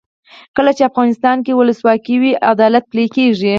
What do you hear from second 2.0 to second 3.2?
وي عدالت پلی